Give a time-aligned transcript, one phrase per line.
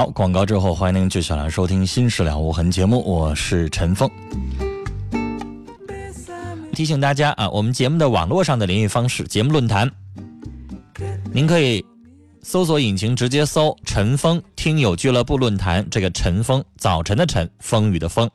[0.00, 4.10] 好，广告之后，欢迎您继续来收听《新事了无痕》节目，我是陈峰。
[6.72, 9.90] 提醒大家啊，我们节目的网络上的联系方式，节目论坛，
[11.34, 11.84] 您可以
[12.42, 18.30] 搜索引擎直接搜“陈峰听友俱乐部论坛”，这个“陈峰”早晨的晨，风雨的风，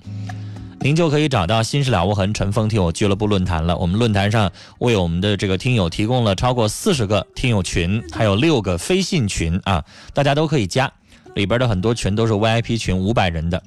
[0.81, 3.75] 您就可以找到《新事了无痕》陈峰听友俱乐部论坛了。
[3.75, 9.83] 我们论坛上为我们的这个听友提供了超过四十个听友群，还有六个飞信群啊，
[10.13, 10.93] 大家都可以加。
[11.35, 13.62] 里边的很多群都是 VIP 群，五百人的。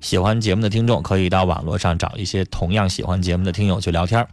[0.00, 4.26] 喜欢节目的听众可以到网络上找一些同样喜欢节目的听友去聊天。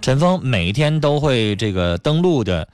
[0.00, 2.66] 陈峰每天都会这个登录的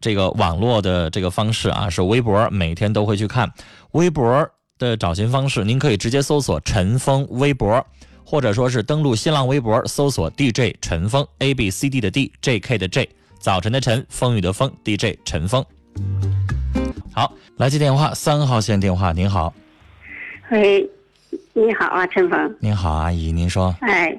[0.00, 3.52] 这个网络的这个方式啊，是微博，每天都会去看
[3.92, 5.64] 微博的找寻方式。
[5.64, 7.84] 您可以直接搜索陈峰微博，
[8.24, 13.08] 或者说是登录新浪微博搜索 DJ 陈峰 A B C D 的 D，J.K 的 J，
[13.38, 15.64] 早晨的晨，风雨的风，DJ 陈峰。
[17.18, 19.52] 好，来接电话，三号线电话，您好。
[20.52, 20.88] 喂，
[21.52, 22.56] 你好啊，陈峰。
[22.60, 23.74] 您好，阿姨，您说。
[23.80, 24.16] 哎，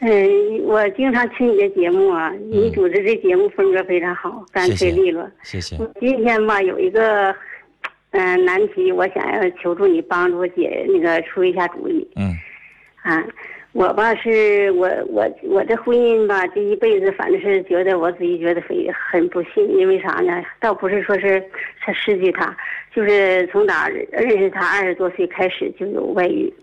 [0.00, 5.26] 嗯，我经常听你的节目啊，你主持这节目风格非常好，干脆利落。
[5.42, 5.78] 谢谢。
[5.98, 7.34] 今天吧，有一个
[8.10, 12.06] 嗯难题，我想要求助你帮助我解那个出一下主意。
[12.16, 12.36] 嗯。
[13.00, 13.24] 啊。
[13.74, 20.40] 我吧是我我我这婚姻吧这一辈子反正是觉得我自己觉得很很不幸，因为啥呢？
[20.60, 21.42] 倒不是说是
[21.80, 22.56] 他失去他，
[22.94, 26.54] 就是从哪认识他二十多岁开始就有外遇，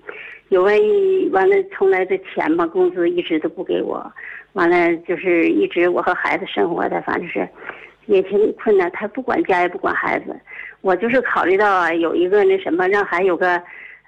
[0.48, 4.10] 有外遇完了从来这钱吧工资一直都不给我，
[4.54, 7.46] 完了就是一直我和孩子生活的反正是
[8.06, 10.34] 也挺困难，他不管家也不管孩子，
[10.80, 13.62] 我就是考虑到有一个那什么让孩子有个。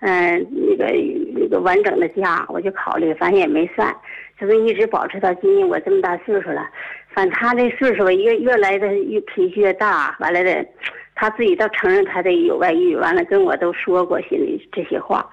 [0.06, 0.92] 嗯，那个
[1.34, 3.96] 那个完整的家，我就考虑，反正也没散，
[4.38, 6.70] 就是一直保持到今年我这么大岁数了。
[7.14, 10.66] 反正他这岁数吧，越越来的越脾气越大，完了的，
[11.16, 15.26] 他自己倒承认他得有外遇，完了跟我都说过心里这些话。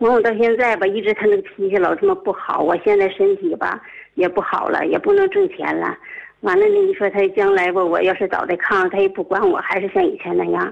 [0.00, 2.60] 完我到现在吧，一直他那个脾气老这么不好。
[2.60, 3.80] 我现在身体吧
[4.16, 5.96] 也不好了，也不能挣钱了。
[6.40, 10.70] 完了呢，你说他将来吧，我要是找的炕，他也不管我，还是像以前那样。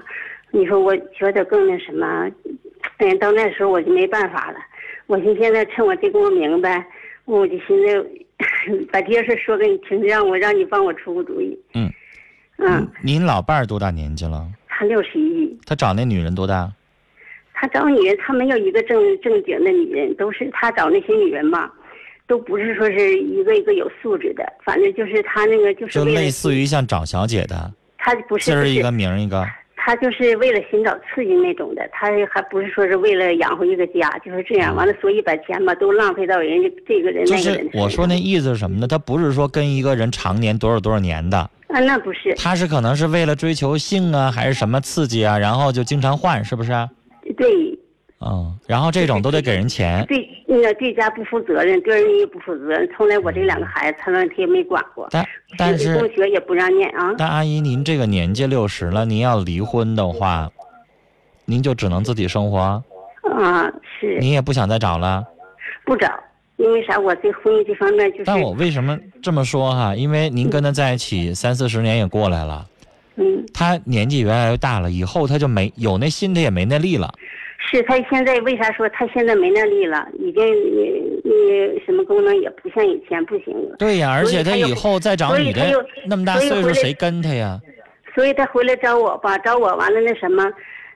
[0.55, 2.29] 你说我觉得更那什么。
[2.97, 4.57] 嗯，到那时候我就没办法了。
[5.07, 6.85] 我寻现在趁我这功夫明白，
[7.25, 8.09] 我就寻思
[8.91, 11.57] 把这些事说给你听，让我让你帮我出个主意。
[11.73, 11.91] 嗯，
[12.57, 14.47] 嗯，您老伴儿多大年纪了？
[14.67, 15.57] 他六十一。
[15.65, 16.71] 他找那女人多大？
[17.53, 21.73] 他找女人，他没有一个正正经的女人，都是他找那些女人吧，
[22.27, 29.45] 都不是说是一个一个有素质的，反正就是他那个就是就类似于像找小姐的，他不是不是一个明儿一个。
[29.85, 34.73] 他就是为了寻找刺激那种的，他还不是说是为了养活一个家，就是这样。
[34.73, 38.87] 完了，所以把钱吧都浪费到人家这个人就那个人是我说那意思是什么呢？
[38.87, 41.37] 他不是说跟一个人常年多少多少年的，
[41.67, 46.71] 啊，那不是他是可能是为了追求性啊，还是什么刺激啊，然后就经常换，是不是？
[47.35, 47.77] 对
[48.25, 50.05] 嗯，然后这种都得给人钱。
[50.07, 52.87] 对，那个对家不负责任，对人也不负责任。
[52.95, 55.25] 从来我这两个孩子，他那天没管过，但
[55.57, 57.11] 但是中学也不让念啊。
[57.17, 60.51] 但阿姨，您这个年纪六十了，您要离婚的话，
[61.45, 62.59] 您就只能自己生活，
[63.23, 63.65] 啊，
[63.99, 65.25] 是您也不想再找了。
[65.85, 66.07] 不找，
[66.57, 66.99] 因为啥？
[66.99, 69.95] 我这婚姻这方面就是，但我为什么这么说哈？
[69.95, 72.67] 因为您跟他在一起三四十年也过来了，
[73.15, 77.11] 嗯，他年纪越来越大了，以后他就没有那心，他也没那力了。
[77.71, 80.07] 是他现在为啥说他现在没那力了？
[80.19, 83.75] 已经你你什么功能也不像以前不行了。
[83.79, 85.61] 对呀，而且他以后再找女的
[86.07, 87.59] 那么大岁数谁跟他呀？
[88.13, 90.51] 所以他回来找我吧，找我完了那什么，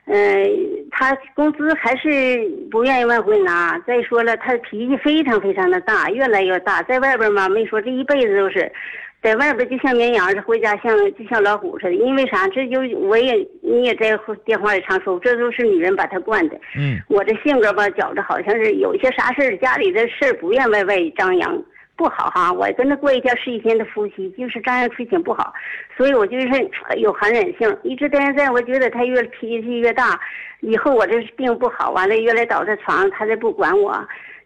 [0.06, 0.46] 嗯、
[0.92, 3.76] 他工资还是不愿意往回拿。
[3.86, 6.80] 再说了，他脾气非常非常的大，越来越大。
[6.84, 8.70] 在外边嘛，没说这一辈子都是，
[9.20, 11.94] 在外边就像绵羊似的，回家像就像老虎似的。
[11.94, 12.46] 因为啥？
[12.48, 16.56] 这就我也你也在电话里常说，这都是女人把他惯的。
[16.76, 21.60] 嗯，我这性格吧，觉着好像是有一些啥事儿，家里的事儿不愿外外张扬，
[21.96, 22.52] 不好哈。
[22.52, 25.52] 我跟他过一天是一天的夫妻，就是张扬事情不好，
[25.96, 26.46] 所以我就是
[26.88, 27.76] 呃有含忍性。
[27.82, 30.18] 一直到现在，我觉得他越脾气越大，
[30.60, 33.92] 以后我这病不好，完了越来倒在床上，他再不管我，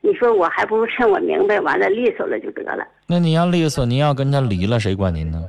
[0.02, 2.86] 你说我还不如趁我明白，完了利索了就得了。
[3.06, 5.48] 那你要利索，您要跟他离了，谁管您呢？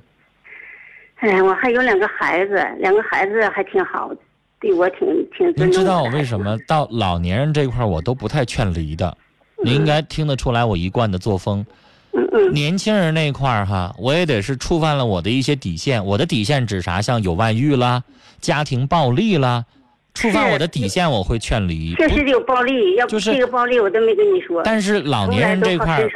[1.16, 4.12] 哎，我还有两个孩子，两个孩子还挺好，
[4.60, 5.52] 对我挺挺。
[5.56, 9.18] 您知道我为什么到老年人这块儿我都不太劝离的？
[9.64, 11.66] 您应该听得出来我一贯的作风。
[12.12, 16.06] 嗯嗯年轻人那块儿哈，我也得是触犯了我的一些底线。
[16.06, 17.02] 我的底线指啥？
[17.02, 18.04] 像有外遇啦、
[18.40, 19.66] 家庭暴力啦，
[20.14, 21.96] 触犯我的底线我会劝离。
[21.96, 24.62] 确实有暴力，要不就是这个暴力我都没跟你说。
[24.64, 26.08] 但是老年人这块。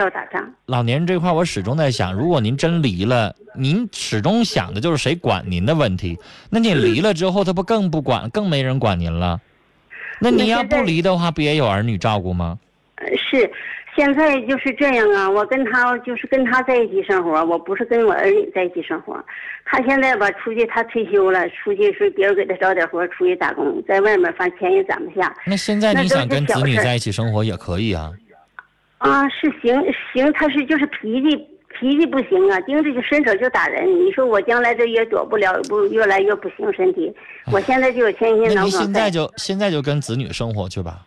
[0.68, 6.18] 老年人这块，我始终在想，如果您真离了，您始终想的就是谁管您的问题。
[6.50, 9.42] 那你离了之后，他不更不管，更没人管您了？
[10.20, 12.60] 那你要不离的话，不也有儿女照顾吗？
[12.96, 13.52] 呃是，
[13.98, 15.28] 现在就是这样啊。
[15.28, 19.22] 我跟他就是跟他在一起生活，我不是跟我儿女在一起生活。
[19.66, 25.34] 他现在吧，出去他退休了，出去说别人给他找点活，出去打工，在外面反正钱也攒不下。
[25.46, 28.12] 那现在你想跟子女在一起生活也可以啊。
[29.00, 29.76] 啊，是行
[30.14, 31.36] 行，他是就是脾气
[31.80, 33.86] 脾气不行啊，盯着就伸手就打人。
[33.88, 37.12] 你说我将来这也躲不了，不越来越不行身体。
[37.52, 41.02] 我现在就有前那现在就现在就跟子女生活去吧。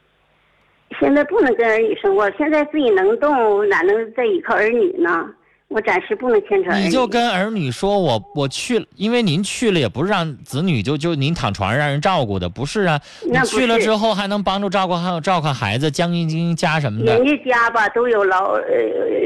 [1.01, 5.27] 现在不能跟儿女生活，现在自己能动，哪能再依靠儿女呢？
[5.69, 6.77] 我暂时不能牵扯。
[6.77, 13.01] 你就跟儿女说，我我去了，因为您去了也不是让子女就就您躺床上让人照顾的，不是啊。
[13.47, 17.25] 去了之后还能帮助照顾，还有照看孩子、将一经家什么的人。
[17.25, 18.75] 家家吧都有老呃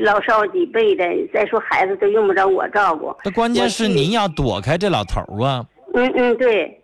[0.03, 3.17] 老少几辈的，再说孩子都用不着我照顾。
[3.25, 5.65] 那关键是您要躲开这老头啊。
[5.95, 6.79] 嗯嗯，对。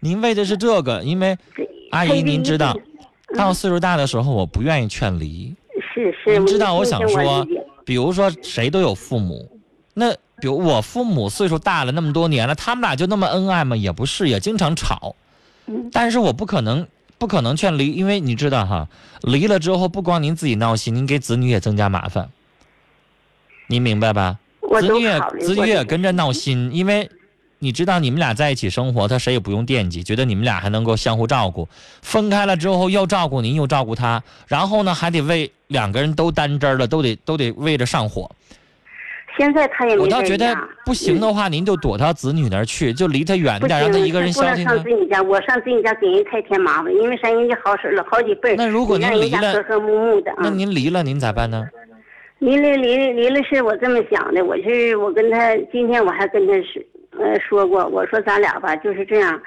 [0.00, 1.36] 您为的是这个，因为
[1.90, 2.74] 阿姨您知道，
[3.36, 5.54] 到岁数大的时候，我不愿意劝离。
[5.94, 7.46] 是是，您知道，我想说，
[7.84, 9.50] 比如说谁都有父母，
[9.94, 13.76] 那比如我父母岁数大了那么多年了，他们俩就那么恩爱吗？
[13.76, 15.14] 也不是，也经常吵。
[15.66, 16.86] 嗯但是我不可能
[17.18, 18.88] 不可能劝离，因为你知道哈，
[19.22, 22.30] 离了之后不光您自己闹心，您给子女也增加麻烦。
[23.66, 24.38] 您明白吧？
[24.80, 27.10] 子女也子女也跟着闹心，因为
[27.60, 31.68] 你知道你们俩在一起生活，他谁也不用惦记，觉得你们俩还能够相互照顾。
[32.02, 38.30] 分开了之后又照顾您又照顾他，然后呢还得为两个人都担真儿了，都得都得为着上火。
[39.36, 44.88] 现在他也没我倒觉得不行的话，您就躲他子女那儿去，就离他远不点，让他一个人消停啊上自。
[44.88, 50.38] 己家，我上自己家给人太添麻烦，因为啥人家好使了好几辈儿那如果您离了和和睦睦的啊。
[50.42, 51.64] 那您离了，您咋办呢？
[52.40, 56.84] 离了离了离了是我这么想的，我是我跟他今天我还跟他是
[57.18, 59.40] 呃说过，我说咱俩吧就是这样，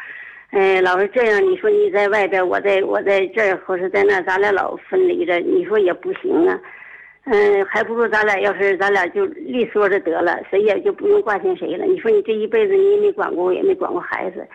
[0.51, 6.59] 呃老是这样，你说你在外边，我在我在这儿或是在那，咱俩老分离着，你说也不行啊。
[7.25, 11.85] 嗯，还不如咱俩要是咱俩就利索着得了，谁也就不用挂心谁了。
[11.85, 14.45] 你说你这一辈子你也没管过我，也没管过孩子，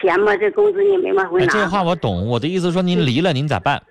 [0.00, 1.52] 钱嘛这工资你也没往回哎，拿。
[1.52, 2.26] 这话我懂。
[2.26, 3.82] 我的意思说，您离了，您咋办？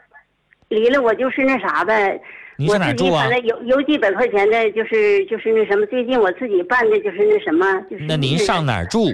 [0.70, 2.20] 离了我就是那啥呗，
[2.58, 3.32] 您我自己上哪住啊反？
[3.32, 9.08] 正有有几百块钱的，就是就是那什么，最近我自己办的就是那什么，就是那您上哪儿住？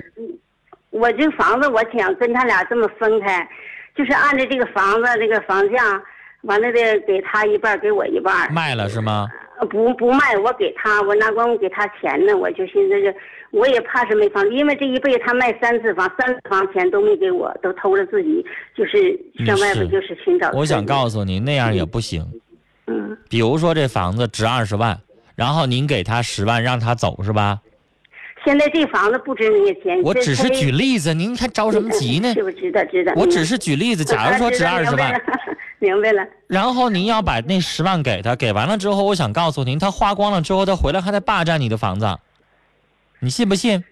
[0.89, 3.47] 我这房子我想跟他俩这么分开，
[3.95, 6.01] 就是按照这个房子这个房价，
[6.41, 8.51] 完了的给他一半，给我一半。
[8.53, 9.27] 卖了是吗？
[9.59, 12.33] 呃不不卖，我给他，我哪管我给他钱呢？
[12.35, 13.13] 我就寻思着，
[13.51, 18.43] 我也怕是没房，因为这一辈子他卖三次房，三次房钱都没给我，都偷着自己，
[18.73, 20.49] 就是向外边就是寻找。
[20.51, 22.21] 我想告诉你，那样也不行。
[22.21, 22.39] 嗯，
[23.29, 24.99] 比如说这房子值二十万，
[25.35, 27.59] 然后您给他十万让他走是吧？
[28.45, 30.01] 现在这房子不值那些钱。
[30.01, 32.41] 我只是举例子，您还着什么急呢是？
[32.41, 33.11] 不知道知道？
[33.15, 35.21] 我只是举例子，假如说值啊二十万，，
[35.79, 36.25] 明白了。
[36.47, 42.07] 然后您要把那十万给他，给完了之后，我想告诉您，他花光了之后，他回来还得霸占你的房子，
[43.19, 43.83] 你信不信？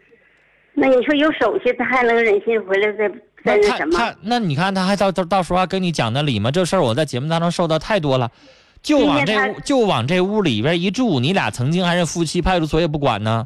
[0.73, 3.09] 那你说有手续，他还能忍心回来再
[3.43, 3.99] 再那那什么？
[3.99, 6.51] 他他那你看他还到到到时候还跟你讲那理吗？
[6.51, 8.31] 这事儿我在节目当中受到太多了，
[8.87, 13.45] 就往这屋就往这屋里边一住，你俩曾经还是夫妻，派出所也不管呢。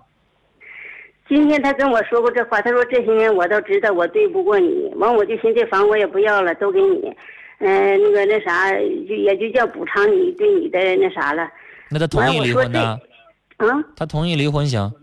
[1.27, 7.11] 今天他跟我说过这话，他说这些年我都知道我对不过你，完我就寻思这房我也不要了，都给你，
[7.57, 8.69] 嗯、那个那啥，
[9.09, 11.49] 就也就叫补偿你对你的那啥了。
[11.89, 12.99] 那他同意离婚呢？
[13.57, 14.93] 啊，他同意离婚行？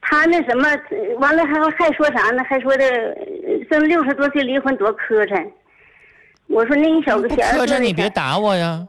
[0.00, 2.42] 他那什么，呃完了还还说啥呢？
[2.48, 5.46] 还说的呃这六十多岁离婚多磕碜。
[6.46, 8.86] 我说那你小子不小磕碜，你别打我呀！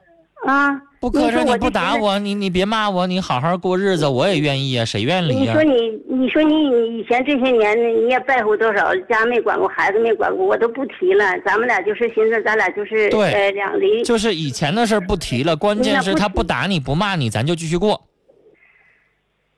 [0.50, 5.64] 啊，不磕碜，你不打我，你你别骂我，你好好过日子，我也愿意啊，谁愿意离呀你说？
[5.64, 11.24] 你，你说你你以前这些年你也在乎多少，家没管过，孩子没管过，我都不提了。
[11.46, 14.04] 咱们俩就是寻思，咱俩就是对呃两离。
[14.04, 18.02] 就是以前的事儿不提了，关键是他不打你不骂你，咱就继续过。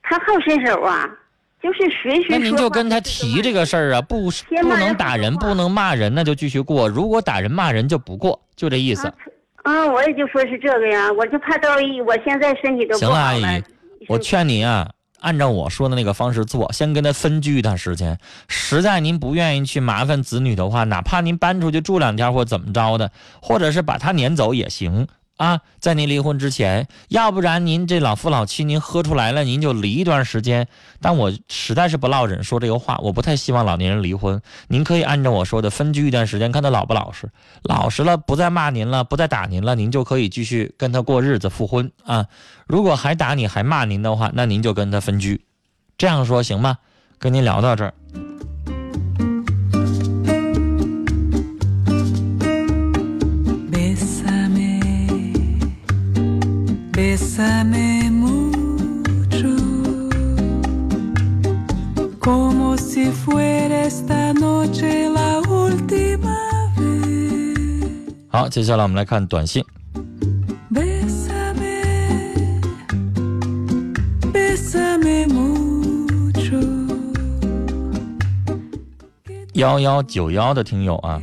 [0.03, 1.09] 他好伸手啊，
[1.63, 4.29] 就是随时那您就跟他提这个事儿啊，不
[4.61, 6.89] 不能打人，不能骂人，那就继续过。
[6.89, 9.07] 如果打人骂人就不过，就这意思。
[9.07, 9.13] 啊
[9.63, 13.63] 啊，我也就说是这个呀，我就怕到一，我现在身体都不行了，阿姨，
[14.07, 14.89] 我劝您啊，
[15.19, 18.17] 按照我说的那个方式做，先跟他分居一段时间。
[18.47, 25.07] 实在您不愿意去麻烦子女的话，哪怕您搬出去住两天或怎么着的，或者是把他撵走也行
[25.41, 25.61] 啊。
[25.79, 30.67] 在您离婚之前，要不然您这老夫老妻您喝出来了，您就离一段时间。
[31.01, 34.39] 但我实在是不落忍说这个话，我不太希望老年人离婚。
[34.67, 37.31] 您可以按照我说的分居一段时间，看他老不老实。
[37.63, 42.27] 老实了，不再骂您了，不再打您了，您就可以继续跟他过日子复婚啊。
[42.67, 45.43] 如果还打你还骂您的话，那您就跟他分居。
[45.97, 46.77] 这样说行吗？
[47.17, 47.93] 跟您聊到这儿。
[68.51, 69.63] 接下来我们来看短信。
[79.53, 81.21] 幺幺九幺的听友啊，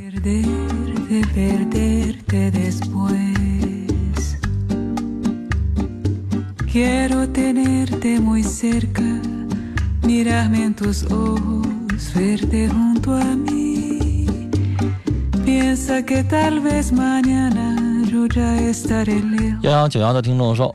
[19.62, 20.72] 幺幺九幺的听众说，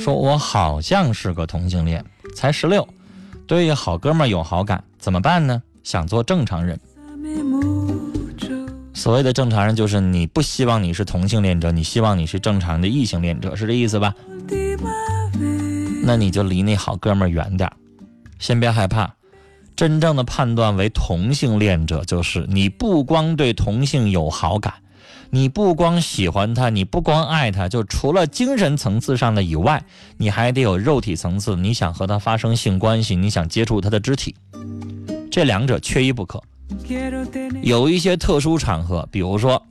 [0.00, 2.02] 说我好像是个同性恋，
[2.34, 2.88] 才十六，
[3.46, 5.62] 对好哥们儿有好感，怎么办呢？
[5.82, 6.80] 想做正常人。
[8.94, 14.14] 所谓的正常人，就是你不希望你是同性恋者，你希望你是正常的异性恋者，是这意思吧？
[16.02, 17.76] 那你就离那好哥们儿远点儿，
[18.38, 19.14] 先别害怕。
[19.76, 24.72] 真正的判断为同性恋者，就是你不光对同性有好感，
[25.28, 29.84] 你不光喜欢他，你不光爱他，就除了精神层次上的以外，
[30.16, 34.34] 你还得有肉体层次，你想和他发生性关系，你想接触他的肢体，
[35.30, 36.42] 这两者缺一不可。
[37.62, 39.62] 有一些特殊场合，比如说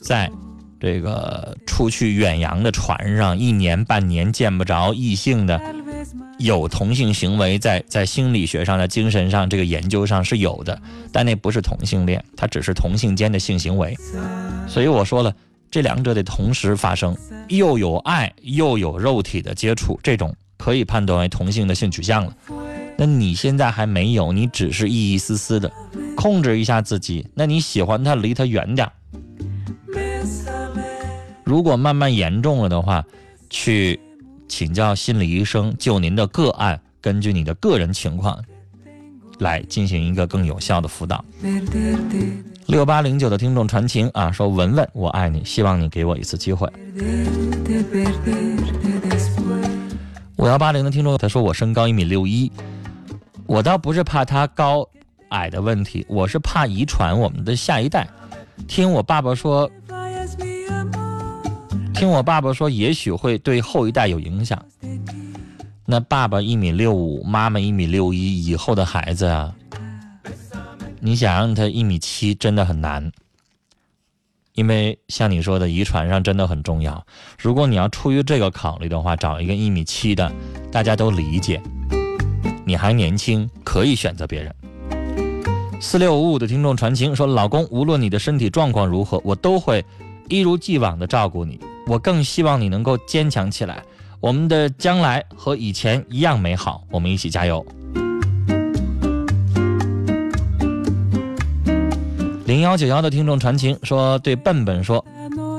[0.00, 0.30] 在
[0.78, 5.60] 这个出去远洋的船上，一年半年见不着异性的，
[6.40, 10.80] 有同性行为在，在心理学上、在精神上这个研究上是有的，
[11.12, 13.96] 但那不是同性恋，它只是同性间的性行为。
[14.66, 15.32] 所以我说了，
[15.70, 17.16] 这两者得同时发生，
[17.48, 22.34] 又有爱又有肉体的接触，这种可以判断为同性的性取向了。
[22.96, 25.70] 那你现在还没有，你只是一一丝丝的
[26.16, 27.26] 控制一下自己。
[27.34, 28.88] 那你喜欢他，离他远点。
[31.44, 33.04] 如果慢慢严重了的话，
[33.48, 33.98] 去
[34.50, 38.36] 请教心理医生，就您的个案，根据你的个人情况
[39.38, 41.24] 来进行一个更有效的辅导。
[42.66, 46.68] 六八零九的听众传情啊，说文文，我爱你，希望你给我一次机会。
[50.36, 52.50] 五幺八零的听众他说我身高一米六一，
[53.46, 54.86] 我倒不是怕他高
[55.28, 58.06] 矮的问题，我是怕遗传我们的下一代。
[58.66, 59.70] 听我爸爸说，
[62.00, 64.58] 听我爸爸说，也许会对后一代有影响。
[65.84, 69.54] 那爸爸一米六五，妈妈一米六一，以后的孩子啊，
[70.98, 73.12] 你想让他一米七，真的很难。
[74.54, 77.06] 因为像你说的，遗传上真的很重要。
[77.38, 80.32] 如果你要出于这个考虑的话，找一个一米七的，
[80.72, 81.60] 大家都理解。
[82.64, 84.54] 你还年轻，可以选择别人。
[85.82, 89.84] 四六五五的听众传情说：“老公，无论你的身体状况如何，我都会
[90.30, 91.60] 一如既往的照顾你。
[91.90, 93.82] 我更希望你能够坚强起来。
[94.20, 97.66] 我们的将来和以前一样美好，我们一起加油。”
[102.46, 105.04] 零幺九幺的听众传情说：“对笨笨说，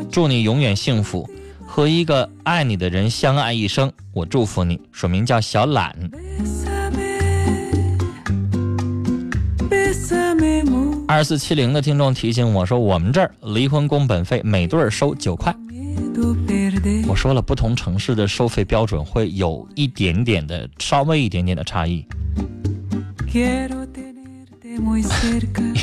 [0.09, 1.29] 祝你永远幸福，
[1.67, 3.91] 和一个爱你的人相爱一生。
[4.13, 5.93] 我祝福你。”署名叫小懒。
[11.09, 15.53] 二四七零的听众提醒我说：“我们这儿离婚工本费每对儿收九块。”
[17.07, 22.05] 我说了，不同城市的收费标准会有一点点的、稍微一点点的差异。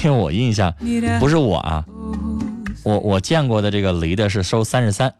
[0.04, 0.74] 因为我印象
[1.20, 1.84] 不是我啊，
[2.82, 5.12] 我我见过的这个离的是收三十三。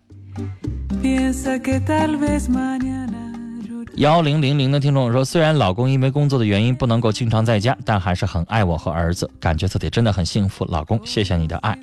[3.99, 10.65] 幺零零零的听众说，虽然老公因为工作的原因不能够经常在家，但还是很爱我和儿子，感觉自己真的很幸福。
[10.67, 11.77] 老公，谢谢你的爱。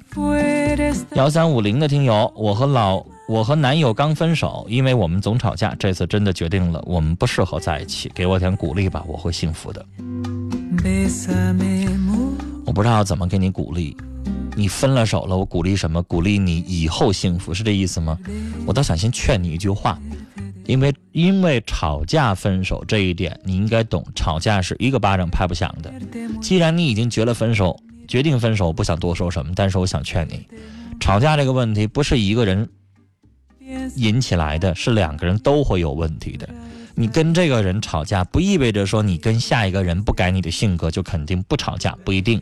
[1.15, 9.85] 幺三五零的听友，我和老我和男友刚分手，因为我们总吵架，这次真的决定了我们不适合在一起，给我点鼓励吧，我会幸福的。
[12.65, 13.95] 我不知道怎么给你鼓励。
[14.55, 16.01] 你分了手了，我鼓励什么？
[16.03, 18.17] 鼓励你以后幸福，是这意思吗？
[18.65, 19.99] 我倒想先劝你一句话，
[20.65, 25.93] 因为因为吵架分手这一点，你应该懂，吵架是一个巴掌拍不响的。
[26.41, 30.47] 既然你已经决了分手，决定分手，不想多说什么，但是我想劝你，
[30.99, 32.67] 吵架这个问题不是一个人
[33.95, 36.47] 引起来的，是两个人都会有问题的。
[36.95, 42.41] 你跟这个人吵架，不意味着说你跟下一个人不改你的性格就肯定不吵架，不一定。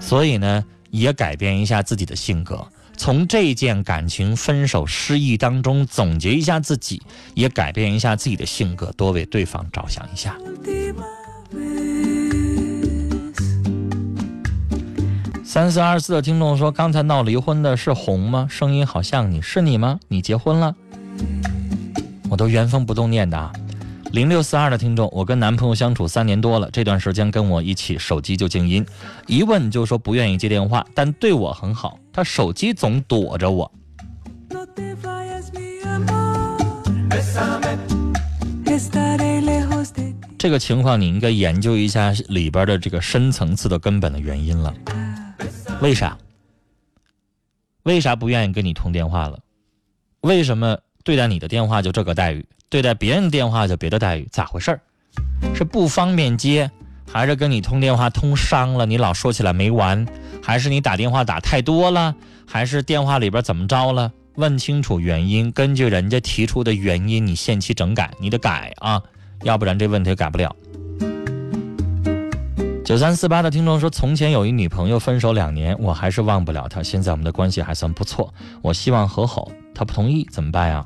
[0.00, 7.02] 所以呢，也改变一下自己的性格，从这件感情分手失意当中总结一下自己，
[7.34, 10.36] 也改变一下自己的性格，多为对方着想一下。
[15.44, 18.46] 三四二四的听众说，刚才闹离婚的是红吗？
[18.48, 20.00] 声音好像你是你吗？
[20.08, 20.74] 你结婚了？
[22.30, 23.52] 我都原封不动念的啊。
[24.12, 28.86] 零六四二的听众，我跟男朋友相处三年多了，这段时间跟我一起手机就静音，
[29.26, 33.70] 一问就说不愿意接电话，但对我很好，他手机总躲着我。
[40.38, 44.74] 这个情况你应该研究一下里边的这个深层次的根本的原因了。
[45.80, 46.18] 为啥？
[47.84, 49.38] 为啥不愿意跟你通电话了？
[50.20, 54.28] 为什么对待你的电话就这个待遇，对待别人的电话就别的待遇？
[54.30, 54.80] 咋回事儿？
[55.54, 56.70] 是不方便接，
[57.10, 58.86] 还是跟你通电话通伤了？
[58.86, 60.06] 你老说起来没完，
[60.42, 62.14] 还是你打电话打太多了，
[62.46, 64.12] 还是电话里边怎么着了？
[64.34, 69.00] 问清楚原因，根据人家提出的原因，你限期整改，你得改啊，
[69.42, 70.54] 要不然这问题改不了。
[72.84, 76.82] 九三四八的听众说，从前有一女朋友，分手两年，我还是忘不了她。
[76.82, 80.84] 现在我们的关系还算不错，我希望和好，她不同意，怎么办呀？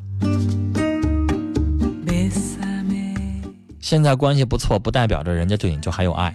[3.80, 6.34] 现在关系不错，不代表着人家对你就还有爱。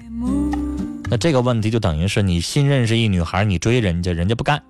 [1.12, 4.64] 那这个问题就等于是你新认识一女孩，你追人家，人家不干，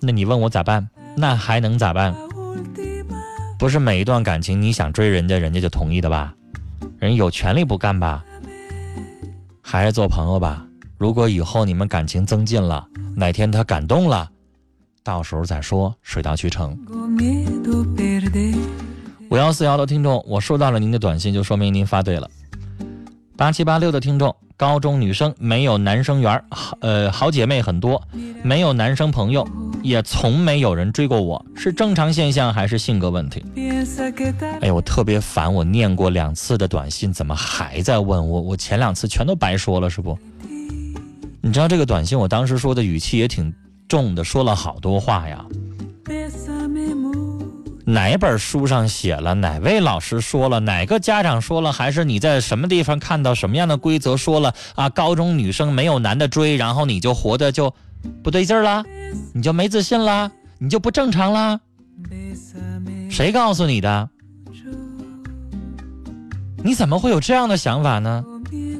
[0.00, 0.88] 那你问我咋办？
[1.16, 2.14] 那还能咋办？
[3.58, 6.32] 不是每一段感情你想追人家，人家就同意的吧？
[7.00, 8.24] 人有权利不干吧？
[9.60, 10.64] 还是做朋友吧。
[10.98, 14.30] 如果以后你们感情增进了，哪天他感动了，
[15.02, 16.78] 到时候再说，水到渠成。
[19.30, 22.30] 五幺四幺的听众，我收到了您的短信，就说明您发对了。
[23.36, 26.42] 八七八六的听众，高中女生没有男生缘，
[26.80, 28.02] 呃，好姐妹很多，
[28.42, 29.46] 没有男生朋友，
[29.84, 33.44] 也从没有人追过我，是正常现象还是性格问题？
[34.60, 38.40] 哎呀，我特别烦，我念过两次的短信，怎么还在问我？
[38.40, 40.18] 我前两次全都白说了，是不？
[41.40, 43.54] 你知道这个短信我当时说的语气也挺
[43.86, 45.44] 重的，说了好多话呀。
[47.88, 49.32] 哪本书上写了？
[49.32, 50.60] 哪位老师说了？
[50.60, 51.72] 哪个家长说了？
[51.72, 54.90] 还是你在什么地方看到什么样的规则说了啊？
[54.90, 57.74] 高中女生没有男的追，然后你就活得就
[58.22, 58.84] 不对劲儿啦，
[59.32, 61.58] 你就没自信啦，你就不正常啦？
[63.08, 64.10] 谁告诉你的？
[66.62, 68.22] 你怎么会有这样的想法呢？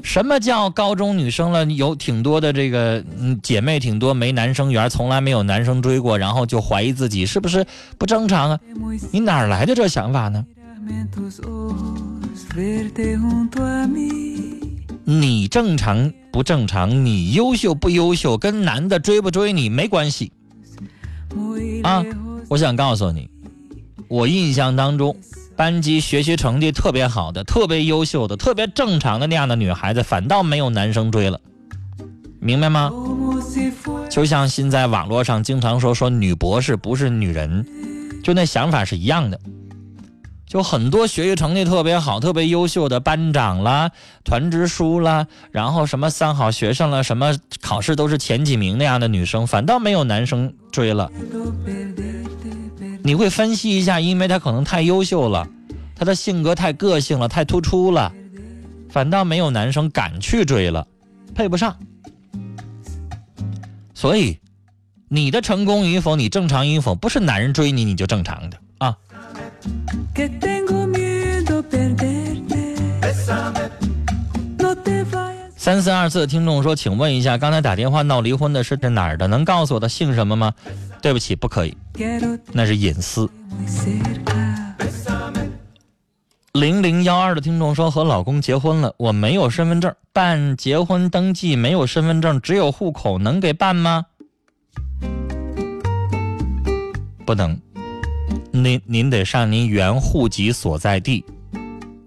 [0.02, 1.64] 什么叫高中女生了？
[1.66, 7.66] 有挺多的这个嗯姐妹挺多没男生缘，从来没有男生追过，然后就怀疑自己是不是
[7.98, 8.60] 不正常啊？
[9.10, 10.44] 你哪来的这想法呢？
[15.04, 17.04] 你正常不正常？
[17.04, 18.38] 你优秀不优秀？
[18.38, 20.32] 跟男的追不追你没关系
[21.82, 22.04] 啊！
[22.48, 23.28] 我想告诉你，
[24.08, 25.16] 我印象当中，
[25.58, 31.40] 班级学习成绩特别好的、特别优秀的、特别正常的那样的女孩子，反倒没有男生追了，
[32.38, 32.92] 明白吗？
[34.08, 37.66] 就像现在网络上经常说说女博士不是女人，
[38.22, 39.40] 就那想法是一样的。
[40.46, 43.90] 就很多学习成绩特别好、特别优秀的班长啦、
[44.24, 51.10] 团支书啦，然后什么三好学生了，什么考试都是前几名那样的女生，反倒没有男生追了。
[53.02, 55.48] 你会分析一下，因为他可能太优秀了，
[55.94, 58.12] 他的性格太个性了，太突出了，
[58.90, 60.86] 反倒没有男生敢去追了，
[61.34, 61.76] 配不上。
[63.94, 64.38] 所以，
[65.08, 68.96] 你的成功与否，你正常与否，不是男人追你你就正常的啊。
[75.56, 79.26] 三四二四的听众说，请问一下，刚才打电话闹离婚的是这哪儿的？
[79.26, 80.54] 能告诉我他姓什么吗？
[81.00, 81.76] 对不起，不可以，
[82.52, 83.28] 那是隐私。
[86.52, 94.06] 零零幺二的听众说和老公结婚了，我没有身份证，办结婚登记没有身份证，只有户口，能给办吗？
[97.24, 97.60] 不能，
[98.50, 101.24] 您您得上您原户籍所在地，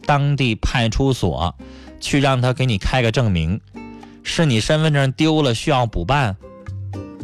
[0.05, 1.55] 当地派出所
[2.01, 3.61] 去让他给你开个证明，
[4.23, 6.35] 是你身份证丢了需要补办，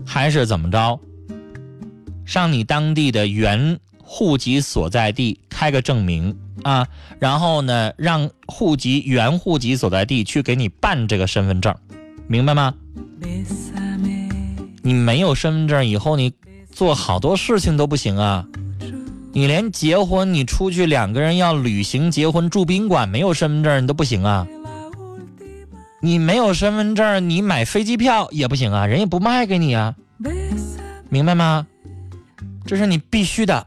[0.06, 0.98] 还是怎么着？
[2.28, 6.86] 上你当地的原户籍所在地开个证明啊，
[7.20, 11.74] 然后呢，让户籍原户籍所在地去给你办这个身份证，
[12.28, 12.76] 明白吗？
[14.84, 16.34] 你没有身份证以后，你
[16.70, 18.46] 做好多事情都不行啊。
[19.32, 24.46] 你连结婚，你出去两个人要旅行结婚住宾馆，没有身份证你都不行啊。
[26.02, 29.96] 你没有身份证，你买飞机票也不行啊，人也不卖给你啊，
[31.10, 31.66] 明白吗？
[32.68, 33.66] 这是你必须的。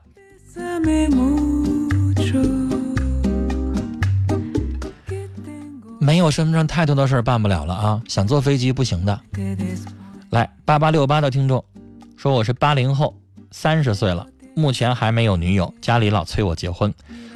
[5.99, 8.03] 没有身份证，太多的事儿办不了了啊！
[8.07, 9.19] 想坐飞机不行的。
[10.29, 11.65] 来，八八六八的听众
[12.17, 13.17] 说我是八零后，
[13.51, 16.93] 三十岁了，目前还没有女友，家里老催我结婚，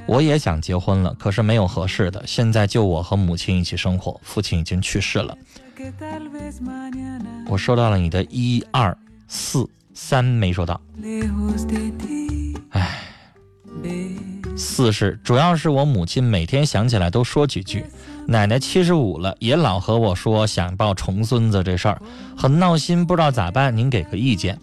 [0.07, 2.23] 我也想结婚了，可是没有合适的。
[2.27, 5.37] 现在就我和母亲一起生活，父亲已经去世了。
[7.49, 8.97] 我收到了你的一二
[9.29, 10.81] 四三没收到.
[12.71, 12.99] 唉，
[14.57, 17.85] 四是主要是我母亲每天想起来都说几句。
[18.27, 22.01] 奶奶七十五了，也老和我说想抱重孙子这事儿，
[22.37, 24.59] 很闹心，不知道咋办，您给个意见。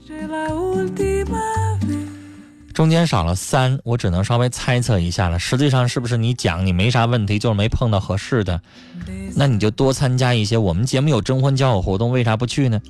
[2.74, 5.38] 中间少了三，我只能稍微猜测一下了。
[5.38, 8.60] 实际上是不是你讲你没啥问题，就是没碰到合适的？
[9.36, 12.82] 那你就多参加一些我们节目有征婚交友活动，为啥不去呢？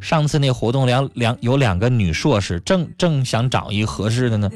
[0.00, 4.50] 上次那活动两两有两个女硕士，正正想找一合适的呢，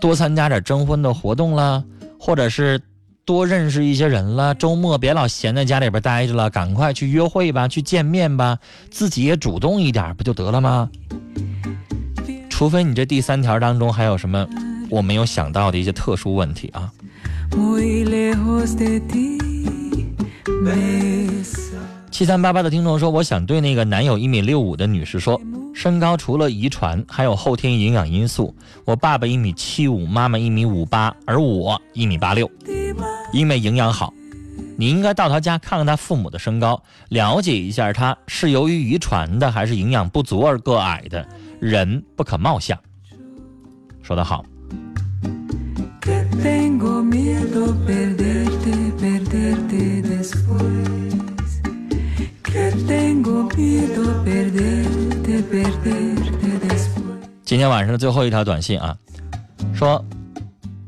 [0.00, 1.82] 多参加点征婚的活动啦，
[2.18, 2.80] 或者是
[3.24, 4.52] 多认识一些人啦。
[4.54, 8.58] 周末别老闲在家里边待着了，赶快去约会吧，去见面吧，
[8.90, 10.90] 自己也主动一点，不就得了吗？
[12.50, 14.46] 除非你这第三条当中还有什么
[14.88, 16.90] 我没有想到的一些特殊问题啊。
[22.16, 25.38] 七三八八的听众说，我想对那个男友一米六五的女士说，
[25.74, 28.56] 身高除了遗传，还有后天营养因素。
[28.86, 32.50] 我爸爸一米七五，妈妈一米五八，而我一米八六，
[33.34, 34.14] 因为营养好。
[34.78, 41.28] 你应该到他家看看他父母的身高，了解一下他是由于遗传的还是营养不足而个矮的。
[41.60, 42.78] 人不可貌相。
[44.02, 44.42] 说得好，
[57.44, 58.96] 今天晚上的最后一条短信啊，
[59.74, 60.04] 说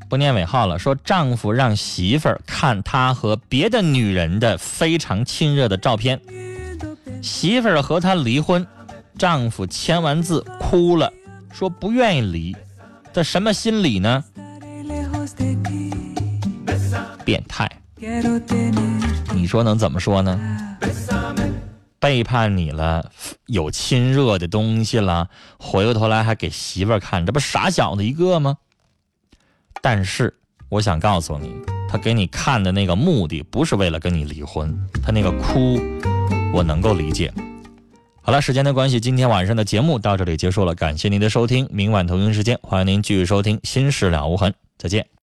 [0.09, 6.21] 不念尾号了，说丈夫让媳妇儿看他和别的女人的非常亲热的照片，
[7.23, 8.67] 媳妇儿和他离婚，
[9.17, 11.13] 丈夫签完字哭了，
[11.53, 12.57] 说不愿意离，
[13.13, 14.23] 这什么心理呢.
[17.25, 17.71] 变态，
[19.35, 20.39] 你说能怎么说呢？
[22.01, 23.11] 背叛你了，
[23.47, 28.59] 有亲热的东西了，回过头来还给媳妇看，这不傻小子一个吗？
[29.83, 30.35] 但是
[30.69, 31.53] 我想告诉你，
[31.89, 35.81] 他给你看的那个目的不是为了跟你离婚，他那个哭，
[36.53, 37.33] 我能够理解。
[38.21, 45.09] 好了，时间的关系，今天晚上的节目到这里结束了，感谢您的收听，明晚同一时间欢迎您继续收听《心事了无痕》，再见。